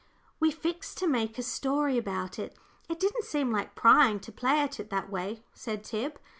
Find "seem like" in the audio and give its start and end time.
3.23-3.75